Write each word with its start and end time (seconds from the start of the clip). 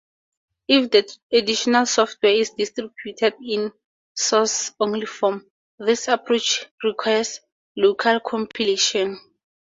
If 0.67 0.89
the 0.89 1.15
additional 1.31 1.85
software 1.85 2.31
is 2.33 2.49
distributed 2.49 3.35
in 3.45 3.71
source-only 4.15 5.05
form, 5.05 5.45
this 5.77 6.07
approach 6.07 6.65
requires 6.83 7.39
local 7.77 8.19
compilation. 8.19 9.19